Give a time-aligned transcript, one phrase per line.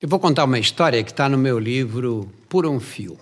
[0.00, 3.18] Eu vou contar uma história que está no meu livro Por um Fio.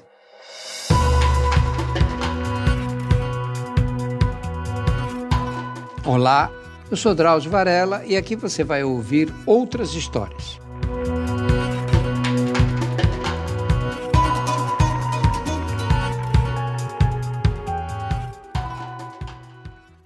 [6.05, 6.53] Olá,
[6.91, 10.61] eu sou Drauzio Varela e aqui você vai ouvir outras histórias.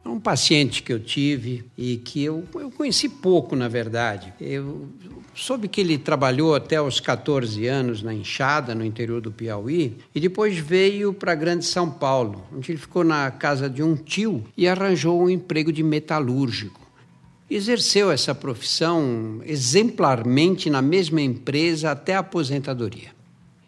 [0.07, 4.35] um paciente que eu tive e que eu, eu conheci pouco, na verdade.
[4.39, 4.91] Eu
[5.35, 10.21] soube que ele trabalhou até os 14 anos na Enxada, no interior do Piauí, e
[10.21, 14.45] depois veio para a Grande São Paulo, onde ele ficou na casa de um tio
[14.57, 16.81] e arranjou um emprego de metalúrgico.
[17.51, 23.11] Exerceu essa profissão exemplarmente na mesma empresa até a aposentadoria.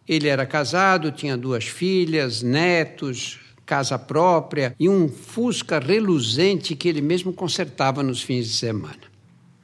[0.09, 7.01] Ele era casado, tinha duas filhas, netos, casa própria e um Fusca reluzente que ele
[7.01, 9.12] mesmo consertava nos fins de semana.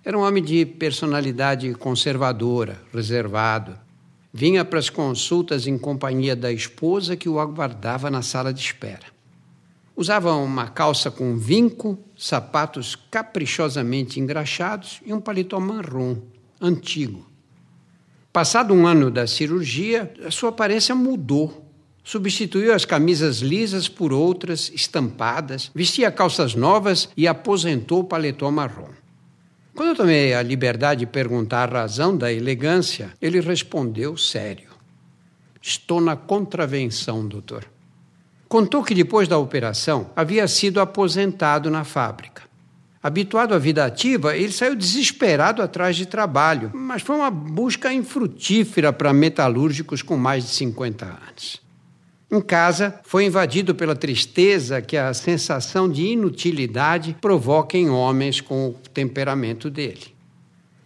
[0.08, 3.78] Era um homem de personalidade conservadora, reservado.
[4.32, 9.04] Vinha para as consultas em companhia da esposa que o aguardava na sala de espera.
[9.94, 16.16] Usava uma calça com vinco, sapatos caprichosamente engraxados e um paletó marrom,
[16.58, 17.26] antigo.
[18.32, 21.66] Passado um ano da cirurgia, a sua aparência mudou
[22.02, 28.88] Substituiu as camisas lisas por outras estampadas, vestia calças novas e aposentou o paletó marrom.
[29.78, 34.70] Quando eu tomei a liberdade de perguntar a razão da elegância, ele respondeu sério:
[35.62, 37.64] Estou na contravenção, doutor.
[38.48, 42.42] Contou que depois da operação havia sido aposentado na fábrica.
[43.00, 48.92] Habituado à vida ativa, ele saiu desesperado atrás de trabalho, mas foi uma busca infrutífera
[48.92, 51.67] para metalúrgicos com mais de 50 anos.
[52.30, 58.68] Em casa, foi invadido pela tristeza que a sensação de inutilidade provoca em homens com
[58.68, 60.14] o temperamento dele.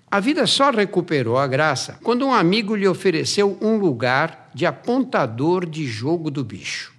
[0.09, 5.67] A vida só recuperou a graça quando um amigo lhe ofereceu um lugar de apontador
[5.67, 6.93] de jogo do bicho.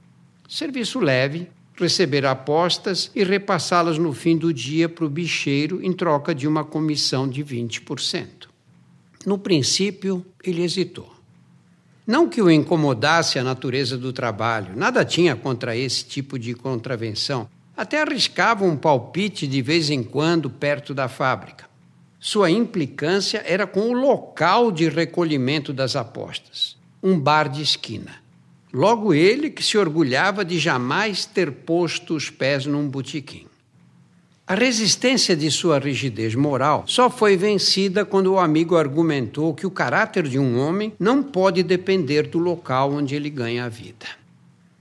[0.49, 6.35] Serviço leve, receber apostas e repassá-las no fim do dia para o bicheiro em troca
[6.35, 8.47] de uma comissão de 20%.
[9.25, 11.12] No princípio, ele hesitou.
[12.05, 17.47] Não que o incomodasse a natureza do trabalho, nada tinha contra esse tipo de contravenção.
[17.75, 21.65] Até arriscava um palpite de vez em quando perto da fábrica.
[22.19, 28.23] Sua implicância era com o local de recolhimento das apostas um bar de esquina.
[28.73, 33.45] Logo ele que se orgulhava de jamais ter posto os pés num botequim.
[34.45, 39.71] A resistência de sua rigidez moral só foi vencida quando o amigo argumentou que o
[39.71, 44.05] caráter de um homem não pode depender do local onde ele ganha a vida.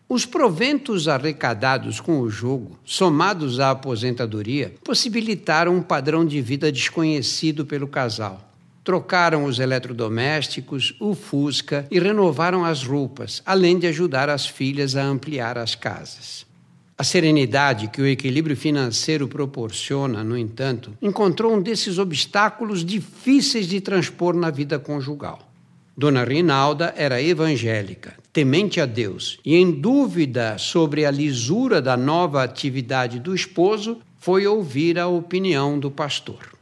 [0.08, 7.64] Os proventos arrecadados com o jogo, somados à aposentadoria, possibilitaram um padrão de vida desconhecido
[7.64, 8.42] pelo casal.
[8.82, 15.04] Trocaram os eletrodomésticos, o Fusca e renovaram as roupas, além de ajudar as filhas a
[15.04, 16.50] ampliar as casas.
[16.96, 23.80] A serenidade que o equilíbrio financeiro proporciona, no entanto, encontrou um desses obstáculos difíceis de
[23.80, 25.48] transpor na vida conjugal.
[25.96, 32.42] Dona Rinalda era evangélica, temente a Deus, e em dúvida sobre a lisura da nova
[32.42, 36.52] atividade do esposo, foi ouvir a opinião do pastor.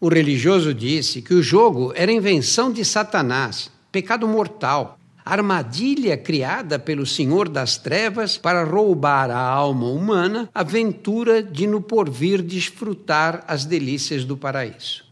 [0.00, 4.97] O religioso disse que o jogo era invenção de Satanás, pecado mortal,
[5.32, 11.80] armadilha criada pelo Senhor das Trevas para roubar à alma humana a ventura de no
[11.80, 15.04] porvir desfrutar as delícias do paraíso.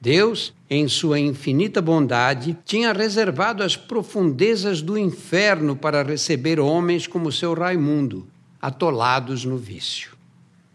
[0.00, 7.30] Deus, em sua infinita bondade, tinha reservado as profundezas do inferno para receber homens como
[7.30, 8.26] seu Raimundo,
[8.62, 10.12] atolados no vício.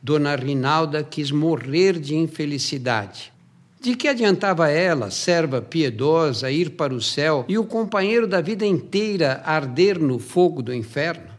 [0.02, 3.35] Dona Rinalda quis morrer de infelicidade
[3.86, 8.66] de que adiantava ela, serva piedosa, ir para o céu e o companheiro da vida
[8.66, 11.30] inteira arder no fogo do inferno?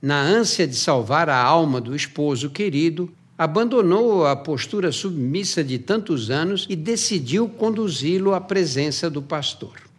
[0.00, 6.30] Na ânsia de salvar a alma do esposo querido, abandonou a postura submissa de tantos
[6.30, 9.91] anos e decidiu conduzi-lo à presença do pastor.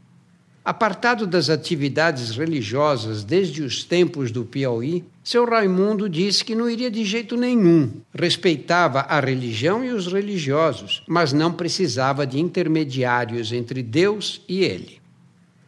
[0.65, 6.89] Apartado das atividades religiosas desde os tempos do Piauí, seu Raimundo disse que não iria
[6.89, 7.91] de jeito nenhum.
[8.13, 15.01] Respeitava a religião e os religiosos, mas não precisava de intermediários entre Deus e ele.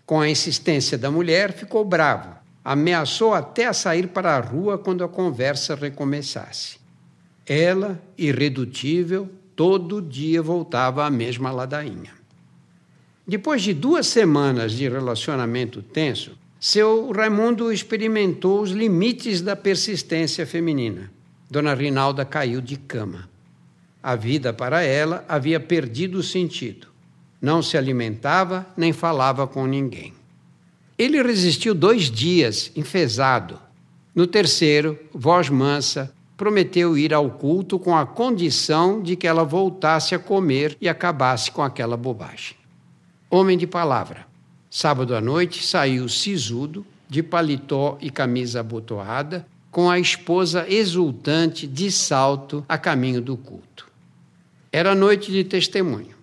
[0.06, 2.30] Com a insistência da mulher, ficou bravo.
[2.64, 6.78] Ameaçou até a sair para a rua quando a conversa recomeçasse.
[7.46, 12.25] Ela, irredutível, todo dia voltava à mesma ladainha.
[13.28, 21.12] Depois de duas semanas de relacionamento tenso, seu Raimundo experimentou os limites da persistência feminina.
[21.50, 23.28] Dona Rinalda caiu de cama.
[24.02, 26.88] A vida para ela havia perdido o sentido.
[27.42, 30.14] não se alimentava nem falava com ninguém.
[30.98, 33.60] Ele resistiu dois dias, enfesado.
[34.16, 40.16] No terceiro, voz mansa, prometeu ir ao culto com a condição de que ela voltasse
[40.16, 42.56] a comer e acabasse com aquela bobagem.
[43.36, 44.26] Homem de palavra.
[44.70, 51.92] Sábado à noite saiu sisudo, de paletó e camisa abotoada, com a esposa exultante de
[51.92, 53.88] salto a caminho do culto.
[54.72, 56.16] Era noite de testemunho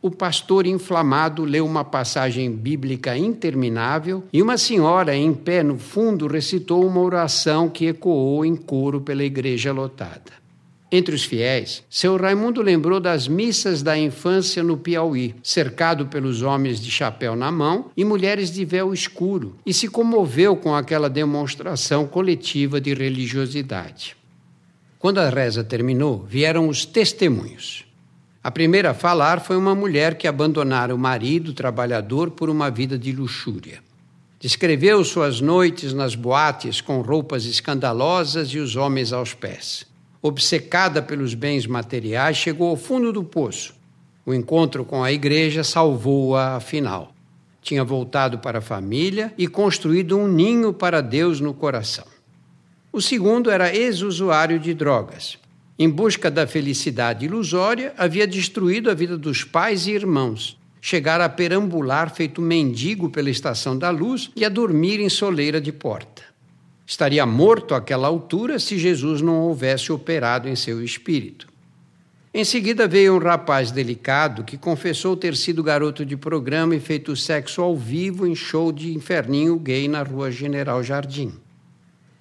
[0.00, 6.28] o pastor inflamado leu uma passagem bíblica interminável e uma senhora em pé no fundo
[6.28, 10.38] recitou uma oração que ecoou em coro pela igreja lotada.
[10.90, 16.80] Entre os fiéis, seu Raimundo lembrou das missas da infância no Piauí, cercado pelos homens
[16.80, 22.06] de chapéu na mão e mulheres de véu escuro, e se comoveu com aquela demonstração
[22.06, 24.16] coletiva de religiosidade.
[24.98, 27.84] Quando a reza terminou, vieram os testemunhos.
[28.42, 32.98] A primeira a falar foi uma mulher que abandonara o marido trabalhador por uma vida
[32.98, 33.80] de luxúria.
[34.40, 39.87] Descreveu suas noites nas boates com roupas escandalosas e os homens aos pés.
[40.22, 43.74] Obcecada pelos bens materiais, chegou ao fundo do poço.
[44.26, 47.14] O encontro com a igreja salvou-a afinal.
[47.62, 52.06] Tinha voltado para a família e construído um ninho para Deus no coração.
[52.92, 55.38] O segundo era ex-usuário de drogas
[55.78, 60.58] em busca da felicidade ilusória, havia destruído a vida dos pais e irmãos.
[60.80, 65.70] Chegara a perambular feito mendigo pela estação da luz e a dormir em soleira de
[65.70, 66.17] porta.
[66.88, 71.46] Estaria morto àquela altura se Jesus não houvesse operado em seu espírito.
[72.32, 77.14] Em seguida veio um rapaz delicado que confessou ter sido garoto de programa e feito
[77.14, 81.34] sexo ao vivo em show de inferninho gay na rua General Jardim.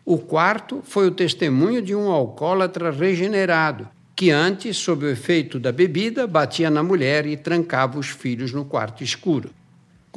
[0.04, 5.72] O quarto foi o testemunho de um alcoólatra regenerado, que antes, sob o efeito da
[5.72, 9.50] bebida, batia na mulher e trancava os filhos no quarto escuro.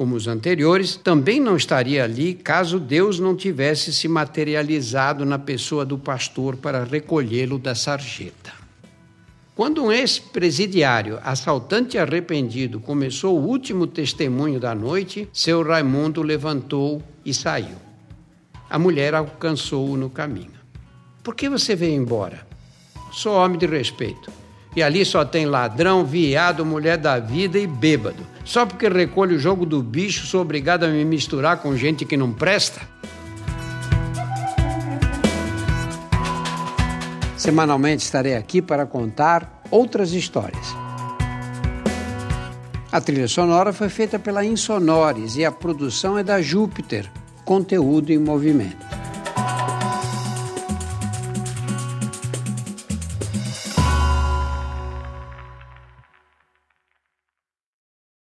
[0.01, 5.85] Como os anteriores, também não estaria ali caso Deus não tivesse se materializado na pessoa
[5.85, 8.51] do pastor para recolhê-lo da sarjeta.
[9.55, 17.31] Quando um ex-presidiário, assaltante arrependido, começou o último testemunho da noite, seu Raimundo levantou e
[17.31, 17.77] saiu.
[18.67, 20.59] A mulher alcançou-o no caminho.
[21.21, 22.47] Por que você veio embora?
[23.11, 24.31] Sou homem de respeito.
[24.75, 28.25] E ali só tem ladrão, viado, mulher da vida e bêbado.
[28.45, 32.15] Só porque recolho o jogo do bicho, sou obrigado a me misturar com gente que
[32.15, 32.81] não presta?
[37.35, 40.75] Semanalmente estarei aqui para contar outras histórias.
[42.91, 47.09] A trilha sonora foi feita pela Insonores e a produção é da Júpiter
[47.43, 49.00] conteúdo em movimento.